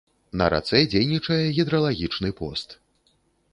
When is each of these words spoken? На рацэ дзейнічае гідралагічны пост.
На 0.39 0.45
рацэ 0.53 0.79
дзейнічае 0.93 1.37
гідралагічны 1.59 2.29
пост. 2.43 2.69